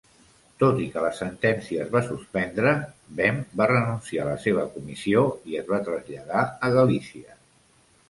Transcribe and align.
Tot 0.61 0.79
i 0.85 0.85
que 0.95 1.03
la 1.03 1.11
sentència 1.19 1.83
es 1.83 1.91
va 1.97 2.01
suspendre, 2.07 2.73
Bem 3.21 3.39
va 3.63 3.69
renunciar 3.75 4.27
a 4.27 4.29
la 4.33 4.43
seva 4.49 4.67
comissió 4.75 5.25
i 5.53 5.63
es 5.63 5.73
va 5.77 5.83
traslladar 5.93 6.47
a 6.51 6.77
Galícia. 6.81 7.43